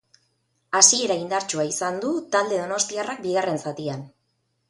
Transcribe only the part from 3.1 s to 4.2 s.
bigarren zatian.